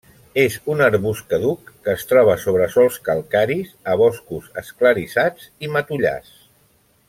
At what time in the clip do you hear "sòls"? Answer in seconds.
2.77-2.97